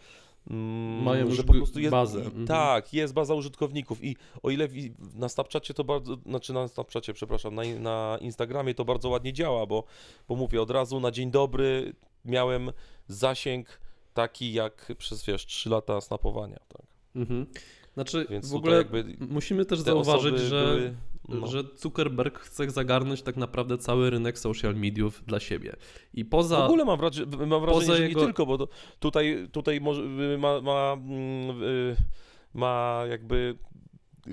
Mm, 0.50 1.04
Mają 1.04 1.32
że 1.32 1.44
po 1.44 1.54
prostu 1.54 1.80
jest, 1.80 1.92
bazę. 1.92 2.20
Mhm. 2.20 2.48
Tak, 2.48 2.94
jest 2.94 3.14
baza 3.14 3.34
użytkowników 3.34 4.04
i 4.04 4.16
o 4.44 4.50
ile 4.50 4.68
na 5.16 5.30
Snapchacie 5.30 5.74
to 5.74 5.84
bardzo, 5.84 6.18
znaczy 6.26 6.54
na 6.54 6.68
Snapchacie, 6.68 7.14
przepraszam, 7.14 7.56
na, 7.56 7.64
na 7.80 8.18
Instagramie 8.22 8.74
to 8.74 8.86
bardzo 8.86 9.10
ładnie 9.10 9.34
działa, 9.34 9.66
bo, 9.66 9.84
bo 10.28 10.36
mówię, 10.36 10.62
od 10.62 10.72
razu 10.72 11.00
na 11.00 11.12
dzień 11.12 11.32
dobry 11.32 11.94
miałem 12.26 12.72
zasięg 13.08 13.82
taki 14.14 14.54
jak 14.54 14.92
przez, 14.98 15.26
wiesz, 15.26 15.46
3 15.46 15.70
lata 15.70 16.02
snapowania, 16.02 16.60
tak. 16.68 16.86
Mhm. 17.16 17.46
Znaczy, 17.94 18.28
Więc 18.30 18.50
w 18.50 18.56
ogóle 18.56 18.86
musimy 19.20 19.66
też 19.66 19.80
zauważyć, 19.80 20.40
że, 20.40 20.66
były, 20.66 20.96
no. 21.40 21.48
że 21.48 21.64
Zuckerberg 21.76 22.40
chce 22.40 22.70
zagarnąć 22.70 23.22
tak 23.22 23.38
naprawdę 23.38 23.78
cały 23.78 24.10
rynek 24.10 24.40
social 24.40 24.76
mediów 24.76 25.24
dla 25.26 25.40
siebie. 25.40 25.76
I 26.14 26.26
poza. 26.26 26.58
W 26.58 26.66
ogóle 26.66 26.86
mam 26.86 27.00
wrażenie, 27.00 27.46
mam 27.48 27.62
wrażenie 27.62 27.86
że 27.86 28.08
jego... 28.08 28.20
nie 28.20 28.26
tylko, 28.26 28.46
bo 28.46 28.68
tutaj, 29.00 29.48
tutaj 29.52 29.82
może, 29.82 30.04
ma, 30.38 30.62
ma, 30.62 30.94
mm, 30.94 31.96
ma 32.54 33.04
jakby 33.10 33.58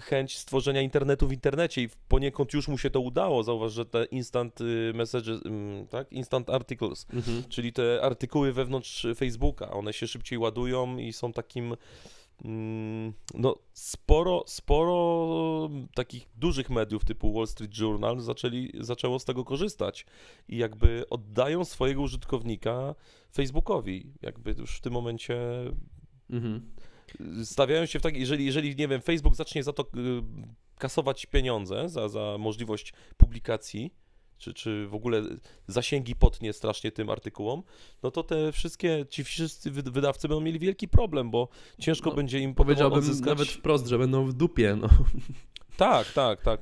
chęć 0.01 0.39
stworzenia 0.39 0.83
internetu 0.83 1.29
w 1.29 1.33
internecie 1.33 1.83
i 1.83 1.89
poniekąd 2.09 2.53
już 2.53 2.69
mu 2.69 2.79
się 2.79 2.91
to 2.91 3.01
udało. 3.01 3.43
Zauważ, 3.43 3.73
że 3.73 3.87
te 3.87 4.05
instant 4.05 4.61
y, 4.61 4.93
messages, 4.95 5.47
mm, 5.47 5.87
tak? 5.87 6.13
Instant 6.13 6.51
articles, 6.51 7.07
mhm. 7.13 7.45
czyli 7.49 7.73
te 7.73 8.03
artykuły 8.03 8.53
wewnątrz 8.53 9.07
Facebooka, 9.17 9.71
one 9.71 9.93
się 9.93 10.07
szybciej 10.07 10.39
ładują 10.39 10.99
i 10.99 11.13
są 11.13 11.33
takim 11.33 11.77
Mm, 12.45 13.13
no, 13.35 13.59
sporo, 13.73 14.45
sporo 14.47 15.71
takich 15.95 16.29
dużych 16.37 16.71
mediów 16.71 17.05
typu 17.05 17.33
Wall 17.33 17.47
Street 17.47 17.79
Journal 17.79 18.21
zaczęli, 18.21 18.73
zaczęło 18.81 19.19
z 19.19 19.25
tego 19.25 19.45
korzystać 19.45 20.07
i 20.49 20.57
jakby 20.57 21.05
oddają 21.11 21.65
swojego 21.65 22.03
użytkownika 22.03 22.95
Facebookowi. 23.35 24.13
Jakby 24.23 24.55
już 24.59 24.77
w 24.77 24.81
tym 24.81 24.93
momencie 24.93 25.41
mhm. 26.31 26.71
Stawiają 27.45 27.87
się 27.87 27.99
w 27.99 28.03
tak, 28.03 28.17
jeżeli, 28.17 28.47
jeżeli, 28.47 28.77
nie 28.77 28.89
wiem, 28.89 29.01
Facebook 29.01 29.35
zacznie 29.35 29.63
za 29.63 29.73
to 29.73 29.83
y, 29.83 29.87
kasować 30.79 31.27
pieniądze, 31.27 31.89
za, 31.89 32.09
za 32.09 32.37
możliwość 32.39 32.93
publikacji, 33.17 33.91
czy, 34.39 34.55
czy 34.55 34.87
w 34.87 34.95
ogóle 34.95 35.23
zasięgi 35.67 36.17
potnie 36.17 36.53
strasznie 36.53 36.93
tym 36.93 37.11
artykułom, 37.11 37.63
no 38.03 38.11
to 38.11 38.23
te 38.23 38.53
wszystkie, 38.53 39.07
ci 39.09 39.25
wszyscy 39.25 39.71
wydawcy 39.71 40.29
będą 40.29 40.41
mieli 40.41 40.59
wielki 40.59 40.89
problem, 40.89 41.31
bo 41.31 41.49
ciężko 41.81 42.11
no, 42.11 42.17
będzie 42.17 42.41
im 42.41 42.55
Powiedziałbym 42.55 42.99
odzyskać... 42.99 43.27
nawet 43.27 43.49
wprost, 43.49 43.87
że 43.87 43.99
będą 43.99 44.27
w 44.27 44.33
dupie, 44.33 44.77
no. 44.81 44.89
Tak, 45.77 46.13
tak, 46.13 46.43
tak, 46.43 46.61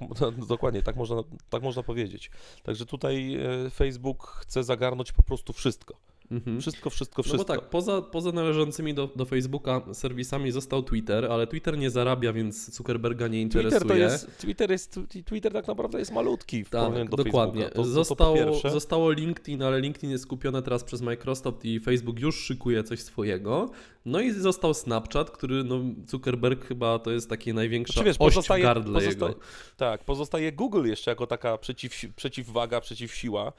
dokładnie, 0.48 0.82
tak 0.82 0.96
można, 0.96 1.16
tak 1.50 1.62
można 1.62 1.82
powiedzieć. 1.82 2.30
Także 2.62 2.86
tutaj 2.86 3.34
e, 3.34 3.70
Facebook 3.70 4.26
chce 4.26 4.64
zagarnąć 4.64 5.12
po 5.12 5.22
prostu 5.22 5.52
wszystko. 5.52 5.96
Mhm. 6.30 6.60
Wszystko, 6.60 6.90
wszystko, 6.90 7.22
wszystko. 7.22 7.52
No 7.52 7.56
bo 7.56 7.60
tak, 7.60 7.70
poza, 7.70 8.02
poza 8.02 8.32
należącymi 8.32 8.94
do, 8.94 9.08
do 9.16 9.24
Facebooka 9.24 9.82
serwisami 9.92 10.52
został 10.52 10.82
Twitter, 10.82 11.24
ale 11.24 11.46
Twitter 11.46 11.78
nie 11.78 11.90
zarabia, 11.90 12.32
więc 12.32 12.74
Zuckerberga 12.74 13.28
nie 13.28 13.40
interesuje. 13.40 13.80
Twitter, 13.80 13.96
to 13.96 14.02
jest, 14.02 14.38
Twitter, 14.38 14.70
jest, 14.70 15.00
Twitter 15.24 15.52
tak 15.52 15.68
naprawdę 15.68 15.98
jest 15.98 16.12
malutki 16.12 16.64
w 16.64 16.70
tak, 16.70 17.08
do 17.08 17.16
dokładnie. 17.16 17.68
To, 17.68 17.84
zostało, 17.84 18.60
to 18.62 18.70
zostało 18.70 19.12
LinkedIn, 19.12 19.62
ale 19.62 19.80
LinkedIn 19.80 20.10
jest 20.10 20.24
skupione 20.24 20.62
teraz 20.62 20.84
przez 20.84 21.02
Microsoft 21.02 21.64
i 21.64 21.80
Facebook 21.80 22.20
już 22.20 22.44
szykuje 22.44 22.84
coś 22.84 23.00
swojego. 23.00 23.70
No 24.04 24.20
i 24.20 24.32
został 24.32 24.74
Snapchat, 24.74 25.30
który 25.30 25.64
no, 25.64 25.80
Zuckerberg 26.06 26.66
chyba 26.66 26.98
to 26.98 27.10
jest 27.10 27.30
taki 27.30 27.54
największa 27.54 27.92
znaczy, 27.92 28.06
wiesz, 28.06 28.18
pozostaje, 28.18 28.62
w 28.62 28.66
gardle 28.66 28.94
pozostaje, 28.94 29.32
jego. 29.32 29.44
Tak, 29.76 30.04
pozostaje 30.04 30.52
Google 30.52 30.86
jeszcze 30.86 31.10
jako 31.10 31.26
taka 31.26 31.58
przeciw, 31.58 32.14
przeciwwaga, 32.16 32.80
przeciwsiła. 32.80 33.52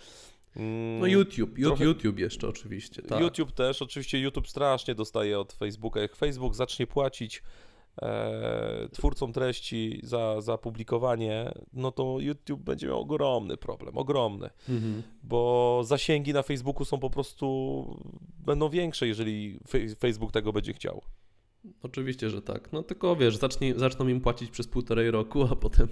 No 0.99 1.07
YouTube, 1.07 1.59
Trochę... 1.61 1.83
YouTube 1.85 2.19
jeszcze 2.19 2.47
oczywiście. 2.47 3.01
Tak. 3.01 3.19
YouTube 3.19 3.51
też, 3.51 3.81
oczywiście 3.81 4.19
YouTube 4.19 4.47
strasznie 4.47 4.95
dostaje 4.95 5.39
od 5.39 5.53
Facebooka. 5.53 5.99
Jak 5.99 6.15
Facebook 6.15 6.55
zacznie 6.55 6.87
płacić 6.87 7.43
e, 8.01 8.89
twórcom 8.91 9.33
treści 9.33 9.99
za, 10.03 10.41
za 10.41 10.57
publikowanie, 10.57 11.53
no 11.73 11.91
to 11.91 12.15
YouTube 12.19 12.61
będzie 12.61 12.87
miał 12.87 13.01
ogromny 13.01 13.57
problem, 13.57 13.97
ogromny, 13.97 14.49
mhm. 14.69 15.03
bo 15.23 15.81
zasięgi 15.85 16.33
na 16.33 16.43
Facebooku 16.43 16.85
są 16.85 16.99
po 16.99 17.09
prostu, 17.09 17.85
będą 18.39 18.69
większe, 18.69 19.07
jeżeli 19.07 19.59
Facebook 19.99 20.31
tego 20.31 20.53
będzie 20.53 20.73
chciał. 20.73 21.01
Oczywiście, 21.83 22.29
że 22.29 22.41
tak. 22.41 22.74
No 22.74 22.83
tylko 22.83 23.15
wiesz, 23.15 23.38
zacznie, 23.38 23.79
zaczną 23.79 24.07
im 24.07 24.21
płacić 24.21 24.51
przez 24.51 24.67
półtorej 24.67 25.12
roku, 25.12 25.43
a 25.51 25.55
potem 25.55 25.88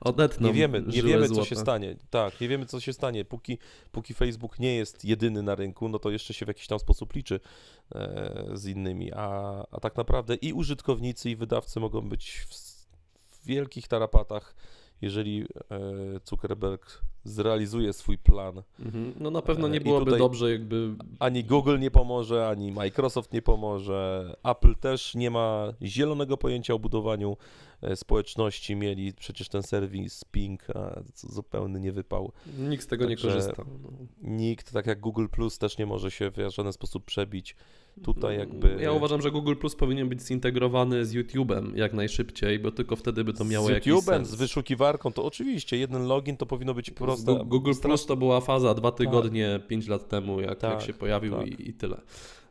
odetną. 0.00 0.48
Nie 0.48 0.54
wiemy, 0.54 0.82
nie 0.86 1.02
wiemy 1.02 1.28
złota. 1.28 1.42
co 1.42 1.48
się 1.48 1.56
stanie. 1.56 1.96
Tak, 2.10 2.40
nie 2.40 2.48
wiemy, 2.48 2.66
co 2.66 2.80
się 2.80 2.92
stanie. 2.92 3.24
Póki, 3.24 3.58
póki 3.92 4.14
Facebook 4.14 4.58
nie 4.58 4.76
jest 4.76 5.04
jedyny 5.04 5.42
na 5.42 5.54
rynku, 5.54 5.88
no 5.88 5.98
to 5.98 6.10
jeszcze 6.10 6.34
się 6.34 6.44
w 6.46 6.48
jakiś 6.48 6.66
tam 6.66 6.78
sposób 6.78 7.14
liczy 7.14 7.40
e, 7.94 8.50
z 8.54 8.66
innymi. 8.66 9.12
A, 9.12 9.26
a 9.70 9.80
tak 9.80 9.96
naprawdę 9.96 10.34
i 10.34 10.52
użytkownicy, 10.52 11.30
i 11.30 11.36
wydawcy 11.36 11.80
mogą 11.80 12.08
być 12.08 12.46
w, 12.48 12.54
w 13.36 13.46
wielkich 13.46 13.88
tarapatach 13.88 14.54
jeżeli 15.02 15.42
e, 15.42 15.80
Zuckerberg 16.24 17.02
zrealizuje 17.24 17.92
swój 17.92 18.18
plan. 18.18 18.62
Mhm. 18.80 19.14
No 19.20 19.30
na 19.30 19.42
pewno 19.42 19.68
nie 19.68 19.78
e, 19.78 19.80
byłoby 19.80 20.18
dobrze, 20.18 20.52
jakby. 20.52 20.94
Ani 21.18 21.44
Google 21.44 21.78
nie 21.78 21.90
pomoże, 21.90 22.48
ani 22.48 22.72
Microsoft 22.72 23.32
nie 23.32 23.42
pomoże. 23.42 24.32
Apple 24.44 24.74
też 24.74 25.14
nie 25.14 25.30
ma 25.30 25.72
zielonego 25.82 26.36
pojęcia 26.36 26.74
o 26.74 26.78
budowaniu 26.78 27.36
społeczności. 27.94 28.76
Mieli 28.76 29.12
przecież 29.12 29.48
ten 29.48 29.62
serwis 29.62 30.24
Ping, 30.24 30.70
a 30.70 31.00
zupełny 31.14 31.80
nie 31.80 31.92
wypał. 31.92 32.32
Nikt 32.58 32.84
z 32.84 32.86
tego 32.86 33.06
Także 33.06 33.26
nie 33.26 33.32
korzysta. 33.32 33.64
Nikt, 34.22 34.72
tak 34.72 34.86
jak 34.86 35.00
Google 35.00 35.26
Plus, 35.26 35.58
też 35.58 35.78
nie 35.78 35.86
może 35.86 36.10
się 36.10 36.30
w 36.30 36.50
żaden 36.50 36.72
sposób 36.72 37.04
przebić 37.04 37.56
tutaj 38.02 38.38
jakby... 38.38 38.76
Ja 38.80 38.92
uważam, 38.92 39.22
że 39.22 39.30
Google 39.30 39.54
Plus 39.54 39.76
powinien 39.76 40.08
być 40.08 40.22
zintegrowany 40.22 41.06
z 41.06 41.14
YouTube'em 41.14 41.76
jak 41.76 41.92
najszybciej, 41.92 42.58
bo 42.58 42.72
tylko 42.72 42.96
wtedy 42.96 43.24
by 43.24 43.32
to 43.32 43.44
miało 43.44 43.66
z 43.66 43.70
jakiś 43.70 44.00
sens. 44.00 44.28
Z 44.28 44.34
wyszukiwarką 44.34 45.12
to 45.12 45.24
oczywiście, 45.24 45.76
jeden 45.76 46.06
login 46.06 46.36
to 46.36 46.46
powinno 46.46 46.74
być 46.74 46.90
proste. 46.90 47.44
Google 47.44 47.72
Plus 47.82 48.06
to 48.06 48.16
była 48.16 48.40
faza 48.40 48.74
dwa 48.74 48.92
tygodnie, 48.92 49.58
tak. 49.58 49.68
pięć 49.68 49.88
lat 49.88 50.08
temu, 50.08 50.40
jak, 50.40 50.58
tak, 50.58 50.70
jak 50.70 50.82
się 50.82 50.94
pojawił 50.94 51.36
tak. 51.36 51.46
i, 51.46 51.68
i, 51.68 51.74
tyle. 51.74 52.00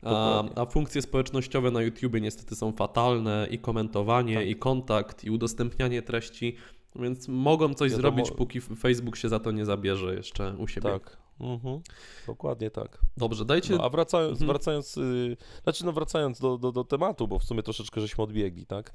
A, 0.03 0.43
a, 0.55 0.65
funkcje 0.65 1.01
społecznościowe 1.01 1.71
na 1.71 1.81
YouTubie 1.81 2.21
niestety 2.21 2.55
są 2.55 2.71
fatalne 2.71 3.47
i 3.51 3.59
komentowanie, 3.59 4.35
tak. 4.35 4.47
i 4.47 4.55
kontakt, 4.55 5.23
i 5.23 5.31
udostępnianie 5.31 6.01
treści, 6.01 6.55
więc 6.95 7.27
mogą 7.27 7.73
coś 7.73 7.91
Wiadomo. 7.91 8.15
zrobić, 8.15 8.31
póki 8.37 8.61
Facebook 8.61 9.17
się 9.17 9.29
za 9.29 9.39
to 9.39 9.51
nie 9.51 9.65
zabierze 9.65 10.15
jeszcze 10.15 10.55
u 10.57 10.67
siebie. 10.67 10.89
Tak, 10.89 11.17
Mhm, 11.41 11.81
dokładnie 12.27 12.71
tak. 12.71 12.97
Dobrze, 13.17 13.45
dajcie. 13.45 13.75
No, 13.75 13.83
a 13.83 13.89
wracając, 13.89 14.31
mhm. 14.31 14.47
wracając 14.47 14.95
yy, 14.95 15.37
znaczy 15.63 15.85
no 15.85 15.91
wracając 15.91 16.39
do, 16.39 16.57
do, 16.57 16.71
do 16.71 16.83
tematu, 16.83 17.27
bo 17.27 17.39
w 17.39 17.43
sumie 17.43 17.63
troszeczkę 17.63 18.01
żeśmy 18.01 18.23
odbiegli, 18.23 18.65
tak? 18.65 18.93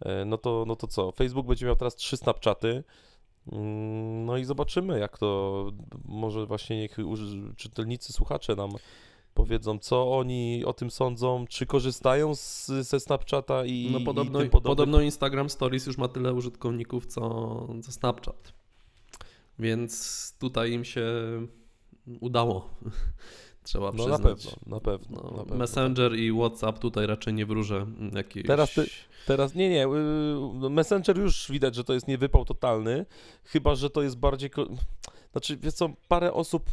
E, 0.00 0.24
no 0.24 0.38
to, 0.38 0.64
no 0.66 0.76
to 0.76 0.86
co? 0.86 1.12
Facebook 1.12 1.46
będzie 1.46 1.66
miał 1.66 1.76
teraz 1.76 1.96
trzy 1.96 2.16
Snapchaty. 2.16 2.84
Mm, 3.52 4.24
no 4.24 4.36
i 4.36 4.44
zobaczymy, 4.44 4.98
jak 4.98 5.18
to 5.18 5.70
może 6.04 6.46
właśnie 6.46 6.78
niech 6.78 6.96
czytelnicy, 7.56 8.12
słuchacze 8.12 8.56
nam 8.56 8.70
powiedzą, 9.40 9.78
co 9.78 10.18
oni 10.18 10.64
o 10.64 10.72
tym 10.72 10.90
sądzą, 10.90 11.44
czy 11.48 11.66
korzystają 11.66 12.34
z, 12.34 12.66
ze 12.66 13.00
Snapchata 13.00 13.64
i 13.64 13.88
No 13.92 14.00
podobno, 14.00 14.42
i 14.42 14.50
podobno 14.50 15.00
Instagram 15.00 15.50
Stories 15.50 15.86
już 15.86 15.98
ma 15.98 16.08
tyle 16.08 16.34
użytkowników, 16.34 17.06
co, 17.06 17.20
co 17.82 17.92
Snapchat. 17.92 18.52
Więc 19.58 20.34
tutaj 20.38 20.72
im 20.72 20.84
się 20.84 21.06
udało. 22.20 22.70
Trzeba 23.62 23.86
no 23.86 23.92
przyznać. 23.92 24.20
Na 24.20 24.28
pewno, 24.28 24.52
na 24.66 24.80
pewno, 24.80 25.22
no, 25.22 25.30
na 25.30 25.42
pewno. 25.42 25.56
Messenger 25.56 26.16
i 26.16 26.32
WhatsApp 26.32 26.78
tutaj 26.78 27.06
raczej 27.06 27.34
nie 27.34 27.46
wróżę 27.46 27.86
jakiejś... 28.12 28.46
Teraz, 28.46 28.74
ty, 28.74 28.86
teraz 29.26 29.54
nie, 29.54 29.70
nie. 29.70 29.86
Y, 29.86 29.88
no, 30.54 30.68
Messenger 30.70 31.18
już 31.18 31.50
widać, 31.50 31.74
że 31.74 31.84
to 31.84 31.92
jest 31.94 32.08
niewypał 32.08 32.44
totalny, 32.44 33.06
chyba, 33.44 33.74
że 33.74 33.90
to 33.90 34.02
jest 34.02 34.18
bardziej... 34.18 34.50
Znaczy, 35.32 35.56
wiesz 35.56 35.74
co, 35.74 35.90
parę 36.08 36.32
osób 36.32 36.70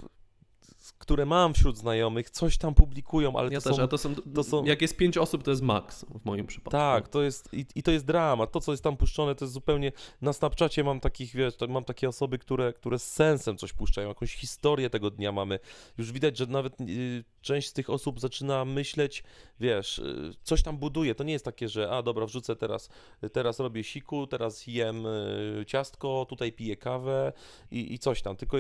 które 0.98 1.26
mam 1.26 1.54
wśród 1.54 1.78
znajomych, 1.78 2.30
coś 2.30 2.58
tam 2.58 2.74
publikują, 2.74 3.36
ale 3.36 3.54
ja 3.54 3.62
to, 3.62 3.70
też, 3.70 3.78
są, 3.78 3.88
to, 3.88 3.98
są, 3.98 4.16
to 4.16 4.44
są... 4.44 4.66
Jak 4.66 4.82
jest 4.82 4.98
pięć 4.98 5.18
osób, 5.18 5.44
to 5.44 5.52
jest 5.52 5.64
maks 5.64 6.06
w 6.22 6.26
moim 6.26 6.48
przypadku. 6.48 6.72
Tak, 6.72 7.08
to 7.08 7.22
jest 7.22 7.54
i, 7.54 7.66
i, 7.76 7.84
to 7.84 7.92
jest 7.92 8.06
drama. 8.06 8.48
To, 8.48 8.60
co 8.60 8.72
jest 8.72 8.84
tam 8.84 8.98
puszczone, 8.98 9.36
to 9.36 9.46
jest 9.46 9.54
zupełnie... 9.54 9.92
Na 10.22 10.34
Snapchacie 10.34 10.84
mam 10.84 11.00
takich, 11.00 11.36
wiesz, 11.36 11.54
mam 11.70 11.84
takie 11.84 12.10
osoby, 12.10 12.38
które, 12.38 12.74
które 12.74 13.00
z 13.00 13.14
sensem 13.14 13.58
coś 13.58 13.74
puszczają, 13.74 14.08
jakąś 14.08 14.36
historię 14.36 14.90
tego 14.90 15.12
dnia 15.12 15.32
mamy. 15.32 15.60
Już 15.98 16.12
widać, 16.12 16.38
że 16.38 16.46
nawet 16.46 16.82
y, 16.82 17.24
część 17.42 17.68
z 17.68 17.74
tych 17.74 17.90
osób 17.90 18.20
zaczyna 18.20 18.66
myśleć, 18.66 19.24
wiesz, 19.60 20.00
y, 20.00 20.34
coś 20.44 20.64
tam 20.64 20.78
buduje. 20.78 21.16
To 21.16 21.24
nie 21.24 21.34
jest 21.34 21.46
takie, 21.46 21.70
że 21.70 21.92
a 21.92 22.02
dobra, 22.04 22.26
wrzucę 22.26 22.56
teraz, 22.56 22.90
teraz 23.34 23.60
robię 23.60 23.84
siku, 23.84 24.28
teraz 24.28 24.68
jem 24.68 25.06
y, 25.06 25.64
ciastko, 25.68 26.26
tutaj 26.30 26.52
piję 26.52 26.78
kawę 26.78 27.34
i, 27.72 27.94
i 27.94 28.00
coś 28.00 28.22
tam. 28.22 28.36
Tylko 28.36 28.58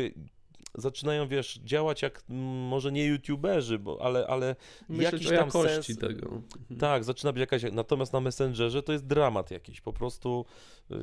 zaczynają, 0.75 1.27
wiesz, 1.27 1.59
działać 1.63 2.01
jak 2.01 2.23
może 2.69 2.91
nie 2.91 3.05
youtuberzy, 3.05 3.79
bo, 3.79 4.01
ale, 4.01 4.27
ale 4.27 4.55
jakiś 4.89 5.29
tam 5.29 5.51
sens. 5.51 5.97
tego. 5.99 6.25
Mhm. 6.25 6.79
Tak, 6.79 7.03
zaczyna 7.03 7.33
być 7.33 7.39
jakaś, 7.39 7.61
natomiast 7.71 8.13
na 8.13 8.21
Messengerze 8.21 8.83
to 8.83 8.91
jest 8.91 9.05
dramat 9.05 9.51
jakiś, 9.51 9.81
po 9.81 9.93
prostu 9.93 10.45
y, 10.91 10.95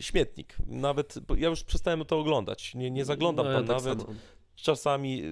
śmietnik. 0.00 0.56
Nawet, 0.66 1.14
ja 1.36 1.48
już 1.48 1.64
przestałem 1.64 2.04
to 2.04 2.18
oglądać, 2.18 2.74
nie, 2.74 2.90
nie 2.90 3.04
zaglądam 3.04 3.46
no, 3.46 3.52
tam 3.52 3.66
tak 3.66 3.76
nawet. 3.76 4.00
Samo. 4.00 4.14
Czasami 4.56 5.22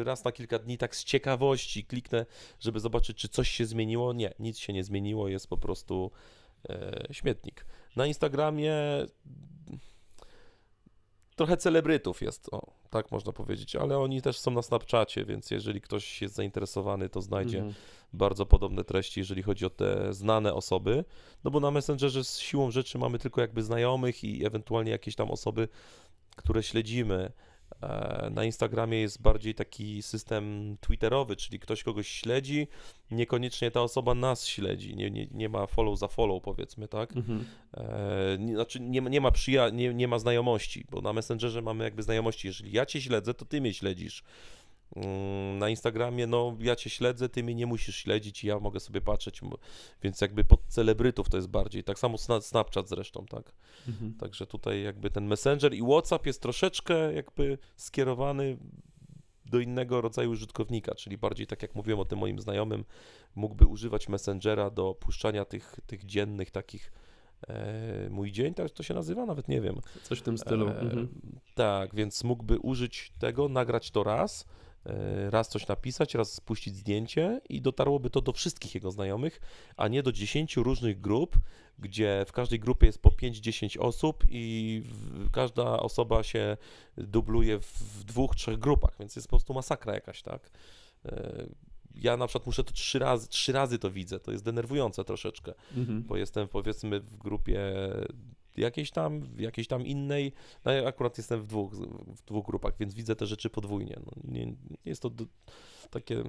y, 0.00 0.04
raz 0.04 0.24
na 0.24 0.32
kilka 0.32 0.58
dni 0.58 0.78
tak 0.78 0.96
z 0.96 1.04
ciekawości 1.04 1.84
kliknę, 1.84 2.26
żeby 2.60 2.80
zobaczyć, 2.80 3.16
czy 3.16 3.28
coś 3.28 3.50
się 3.50 3.66
zmieniło. 3.66 4.12
Nie, 4.12 4.34
nic 4.38 4.58
się 4.58 4.72
nie 4.72 4.84
zmieniło, 4.84 5.28
jest 5.28 5.48
po 5.48 5.56
prostu 5.56 6.10
e, 6.68 7.06
śmietnik. 7.10 7.66
Na 7.96 8.06
Instagramie 8.06 8.74
trochę 11.36 11.56
celebrytów 11.56 12.22
jest, 12.22 12.48
o, 12.52 12.72
tak 12.90 13.10
można 13.10 13.32
powiedzieć, 13.32 13.76
ale 13.76 13.98
oni 13.98 14.22
też 14.22 14.38
są 14.38 14.50
na 14.50 14.62
Snapchacie, 14.62 15.24
więc 15.24 15.50
jeżeli 15.50 15.80
ktoś 15.80 16.22
jest 16.22 16.34
zainteresowany, 16.34 17.08
to 17.08 17.22
znajdzie 17.22 17.58
mm. 17.58 17.74
bardzo 18.12 18.46
podobne 18.46 18.84
treści, 18.84 19.20
jeżeli 19.20 19.42
chodzi 19.42 19.66
o 19.66 19.70
te 19.70 20.14
znane 20.14 20.54
osoby, 20.54 21.04
no 21.44 21.50
bo 21.50 21.60
na 21.60 21.70
Messengerze 21.70 22.24
z 22.24 22.38
siłą 22.38 22.70
rzeczy 22.70 22.98
mamy 22.98 23.18
tylko 23.18 23.40
jakby 23.40 23.62
znajomych 23.62 24.24
i 24.24 24.46
ewentualnie 24.46 24.90
jakieś 24.90 25.14
tam 25.14 25.30
osoby, 25.30 25.68
które 26.36 26.62
śledzimy, 26.62 27.32
na 28.30 28.44
Instagramie 28.44 29.00
jest 29.00 29.22
bardziej 29.22 29.54
taki 29.54 30.02
system 30.02 30.76
twitterowy, 30.80 31.36
czyli 31.36 31.58
ktoś 31.58 31.82
kogoś 31.82 32.08
śledzi, 32.08 32.68
niekoniecznie 33.10 33.70
ta 33.70 33.82
osoba 33.82 34.14
nas 34.14 34.46
śledzi, 34.46 34.96
nie, 34.96 35.10
nie, 35.10 35.26
nie 35.30 35.48
ma 35.48 35.66
follow 35.66 35.98
za 35.98 36.08
follow 36.08 36.42
powiedzmy, 36.42 36.88
tak? 36.88 37.16
Mhm. 37.16 37.44
E, 37.74 38.38
znaczy 38.54 38.80
nie, 38.80 39.00
nie 39.00 39.20
ma 39.20 39.30
przyja- 39.30 39.72
nie, 39.72 39.94
nie 39.94 40.08
ma 40.08 40.18
znajomości, 40.18 40.86
bo 40.90 41.00
na 41.00 41.12
Messengerze 41.12 41.62
mamy 41.62 41.84
jakby 41.84 42.02
znajomości, 42.02 42.46
jeżeli 42.48 42.72
ja 42.72 42.86
cię 42.86 43.00
śledzę, 43.00 43.34
to 43.34 43.44
ty 43.44 43.60
mnie 43.60 43.74
śledzisz. 43.74 44.22
Mm, 44.96 45.58
na 45.58 45.68
Instagramie, 45.68 46.26
no 46.26 46.56
ja 46.60 46.76
cię 46.76 46.90
śledzę, 46.90 47.28
ty 47.28 47.42
mnie 47.42 47.54
nie 47.54 47.66
musisz 47.66 47.96
śledzić 47.96 48.44
i 48.44 48.46
ja 48.46 48.60
mogę 48.60 48.80
sobie 48.80 49.00
patrzeć, 49.00 49.40
więc 50.02 50.20
jakby 50.20 50.44
pod 50.44 50.60
celebrytów 50.68 51.28
to 51.28 51.36
jest 51.36 51.48
bardziej, 51.48 51.84
tak 51.84 51.98
samo 51.98 52.18
Snapchat 52.40 52.88
zresztą, 52.88 53.26
tak. 53.26 53.52
Mhm. 53.88 54.14
Także 54.14 54.46
tutaj 54.46 54.82
jakby 54.82 55.10
ten 55.10 55.26
Messenger 55.26 55.74
i 55.74 55.82
WhatsApp 55.82 56.26
jest 56.26 56.42
troszeczkę 56.42 57.12
jakby 57.12 57.58
skierowany 57.76 58.58
do 59.50 59.60
innego 59.60 60.00
rodzaju 60.00 60.30
użytkownika, 60.30 60.94
czyli 60.94 61.18
bardziej 61.18 61.46
tak 61.46 61.62
jak 61.62 61.74
mówiłem 61.74 62.00
o 62.00 62.04
tym 62.04 62.18
moim 62.18 62.40
znajomym, 62.40 62.84
mógłby 63.34 63.66
używać 63.66 64.08
Messengera 64.08 64.70
do 64.70 64.94
puszczania 64.94 65.44
tych, 65.44 65.76
tych 65.86 66.06
dziennych 66.06 66.50
takich 66.50 66.92
e, 67.48 68.10
mój 68.10 68.32
dzień, 68.32 68.54
tak 68.54 68.70
to 68.70 68.82
się 68.82 68.94
nazywa, 68.94 69.26
nawet 69.26 69.48
nie 69.48 69.60
wiem. 69.60 69.80
Coś 70.02 70.18
w 70.18 70.22
tym 70.22 70.38
stylu. 70.38 70.68
E, 70.68 70.80
mhm. 70.80 71.08
Tak, 71.54 71.94
więc 71.94 72.24
mógłby 72.24 72.58
użyć 72.58 73.12
tego, 73.18 73.48
nagrać 73.48 73.90
to 73.90 74.04
raz, 74.04 74.46
raz 75.30 75.48
coś 75.48 75.66
napisać, 75.66 76.14
raz 76.14 76.32
spuścić 76.32 76.76
zdjęcie 76.76 77.40
i 77.48 77.60
dotarłoby 77.60 78.10
to 78.10 78.20
do 78.20 78.32
wszystkich 78.32 78.74
jego 78.74 78.90
znajomych, 78.90 79.40
a 79.76 79.88
nie 79.88 80.02
do 80.02 80.12
10 80.12 80.56
różnych 80.56 81.00
grup, 81.00 81.36
gdzie 81.78 82.24
w 82.28 82.32
każdej 82.32 82.60
grupie 82.60 82.86
jest 82.86 83.02
po 83.02 83.10
5-10 83.10 83.78
osób 83.78 84.24
i 84.28 84.82
każda 85.32 85.80
osoba 85.80 86.22
się 86.22 86.56
dubluje 86.96 87.58
w 87.58 88.04
dwóch, 88.04 88.34
trzech 88.36 88.58
grupach, 88.58 88.96
więc 88.98 89.16
jest 89.16 89.28
po 89.28 89.36
prostu 89.36 89.54
masakra 89.54 89.94
jakaś, 89.94 90.22
tak? 90.22 90.50
E, 91.04 91.46
ja 91.94 92.16
na 92.16 92.26
przykład 92.26 92.46
muszę 92.46 92.64
to 92.64 92.72
trzy 92.72 92.98
razy, 92.98 93.28
trzy 93.28 93.52
razy 93.52 93.78
to 93.78 93.90
widzę, 93.90 94.20
to 94.20 94.32
jest 94.32 94.44
denerwujące 94.44 95.04
troszeczkę, 95.04 95.54
mhm. 95.76 96.02
bo 96.02 96.16
jestem 96.16 96.48
powiedzmy 96.48 97.00
w 97.00 97.16
grupie 97.16 97.60
jakiejś 98.58 98.90
tam, 98.90 99.20
w 99.20 99.40
jakiejś 99.40 99.68
tam 99.68 99.86
innej, 99.86 100.32
no 100.64 100.72
ja 100.72 100.88
akurat 100.88 101.18
jestem 101.18 101.42
w 101.42 101.46
dwóch, 101.46 101.72
w 102.16 102.24
dwóch 102.24 102.46
grupach, 102.46 102.74
więc 102.80 102.94
widzę 102.94 103.16
te 103.16 103.26
rzeczy 103.26 103.50
podwójnie. 103.50 104.00
No, 104.06 104.12
nie, 104.24 104.46
nie 104.46 104.56
jest 104.84 105.02
to 105.02 105.10
takie, 105.90 106.24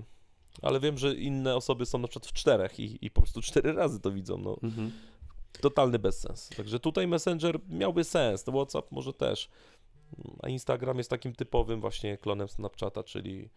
ale 0.61 0.79
wiem, 0.79 0.97
że 0.97 1.15
inne 1.15 1.55
osoby 1.55 1.85
są 1.85 1.97
na 1.97 2.07
przykład 2.07 2.27
w 2.27 2.33
czterech 2.33 2.79
i, 2.79 3.05
i 3.05 3.11
po 3.11 3.21
prostu 3.21 3.41
cztery 3.41 3.73
razy 3.73 3.99
to 3.99 4.11
widzą, 4.11 4.37
no. 4.37 4.57
Mhm. 4.63 4.91
Totalny 5.61 5.99
bezsens. 5.99 6.49
Także 6.49 6.79
tutaj 6.79 7.07
Messenger 7.07 7.59
miałby 7.69 8.03
sens, 8.03 8.45
no 8.47 8.53
WhatsApp 8.53 8.91
może 8.91 9.13
też, 9.13 9.49
a 10.43 10.49
Instagram 10.49 10.97
jest 10.97 11.09
takim 11.09 11.35
typowym 11.35 11.81
właśnie 11.81 12.17
klonem 12.17 12.47
Snapchata, 12.47 13.03
czyli 13.03 13.49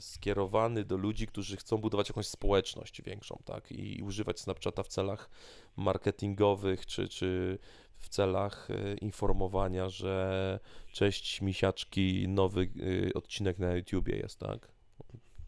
skierowany 0.00 0.84
do 0.84 0.96
ludzi, 0.96 1.26
którzy 1.26 1.56
chcą 1.56 1.76
budować 1.76 2.08
jakąś 2.08 2.26
społeczność 2.26 3.02
większą, 3.02 3.42
tak? 3.44 3.72
I 3.72 4.02
używać 4.02 4.40
Snapchata 4.40 4.82
w 4.82 4.88
celach 4.88 5.30
marketingowych, 5.76 6.86
czy, 6.86 7.08
czy 7.08 7.58
w 7.98 8.08
celach 8.08 8.68
e, 8.70 8.94
informowania, 8.94 9.88
że 9.88 10.60
cześć 10.92 11.40
misiaczki, 11.40 12.28
nowy 12.28 12.68
e, 13.08 13.14
odcinek 13.14 13.58
na 13.58 13.76
YouTubie 13.76 14.16
jest, 14.16 14.38
tak? 14.38 14.68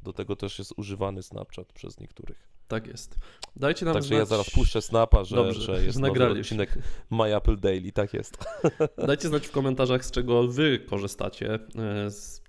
Do 0.02 0.12
tego 0.12 0.37
też 0.37 0.59
jest 0.59 0.73
używany 0.76 1.23
Snapchat 1.23 1.73
przez 1.73 2.00
niektórych. 2.00 2.50
Tak 2.70 2.86
jest. 2.86 3.16
Dajcie 3.56 3.84
nam 3.84 3.94
Także 3.94 4.08
znać... 4.08 4.18
ja 4.18 4.24
zaraz 4.24 4.50
puszczę 4.50 4.82
snapa, 4.82 5.24
że, 5.24 5.36
Dobrze, 5.36 5.60
że 5.60 5.84
jest 5.84 5.98
nowy 5.98 6.28
odcinek 6.28 6.78
My 7.10 7.36
Apple 7.36 7.56
Daily, 7.56 7.92
tak 7.92 8.14
jest. 8.14 8.38
Dajcie 9.06 9.28
znać 9.28 9.46
w 9.46 9.50
komentarzach, 9.50 10.04
z 10.04 10.10
czego 10.10 10.48
wy 10.48 10.78
korzystacie. 10.78 11.58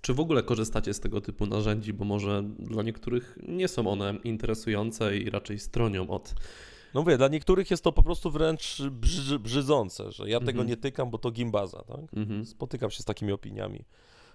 Czy 0.00 0.14
w 0.14 0.20
ogóle 0.20 0.42
korzystacie 0.42 0.94
z 0.94 1.00
tego 1.00 1.20
typu 1.20 1.46
narzędzi, 1.46 1.92
bo 1.92 2.04
może 2.04 2.42
dla 2.58 2.82
niektórych 2.82 3.38
nie 3.48 3.68
są 3.68 3.86
one 3.86 4.14
interesujące 4.24 5.16
i 5.16 5.30
raczej 5.30 5.58
stronią 5.58 6.10
od 6.10 6.34
no 6.94 7.00
mówię, 7.00 7.18
dla 7.18 7.28
niektórych 7.28 7.70
jest 7.70 7.84
to 7.84 7.92
po 7.92 8.02
prostu 8.02 8.30
wręcz 8.30 8.82
brzy, 8.90 9.38
brzydzące, 9.38 10.12
że 10.12 10.28
ja 10.28 10.38
tego 10.38 10.50
mhm. 10.50 10.68
nie 10.68 10.76
tykam, 10.76 11.10
bo 11.10 11.18
to 11.18 11.30
gimbaza, 11.30 11.82
tak? 11.82 12.14
Mhm. 12.16 12.46
Spotykam 12.46 12.90
się 12.90 13.02
z 13.02 13.04
takimi 13.04 13.32
opiniami. 13.32 13.84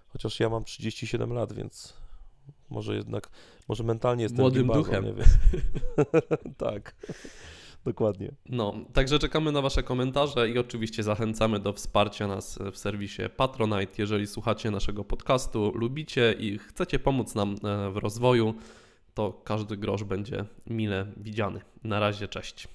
Chociaż 0.07 0.39
ja 0.39 0.49
mam 0.49 0.63
37 0.63 1.33
lat, 1.33 1.53
więc 1.53 1.93
może 2.69 2.95
jednak, 2.95 3.29
może 3.67 3.83
mentalnie 3.83 4.23
jestem 4.23 4.41
Młodym 4.41 4.61
gimbazo, 4.61 4.83
duchem. 4.83 5.05
Nie 5.05 5.13
wiem. 5.13 5.27
tak. 6.57 6.95
Dokładnie. 7.85 8.31
No, 8.45 8.73
także 8.93 9.19
czekamy 9.19 9.51
na 9.51 9.61
Wasze 9.61 9.83
komentarze 9.83 10.49
i 10.49 10.59
oczywiście 10.59 11.03
zachęcamy 11.03 11.59
do 11.59 11.73
wsparcia 11.73 12.27
nas 12.27 12.59
w 12.71 12.77
serwisie 12.77 13.21
Patronite. 13.37 13.93
Jeżeli 13.97 14.27
słuchacie 14.27 14.71
naszego 14.71 15.03
podcastu, 15.03 15.71
lubicie 15.75 16.35
i 16.39 16.57
chcecie 16.57 16.99
pomóc 16.99 17.35
nam 17.35 17.55
e, 17.63 17.91
w 17.91 17.97
rozwoju, 17.97 18.53
to 19.13 19.41
każdy 19.43 19.77
grosz 19.77 20.03
będzie 20.03 20.45
mile 20.65 21.05
widziany. 21.17 21.61
Na 21.83 21.99
razie, 21.99 22.27
cześć. 22.27 22.67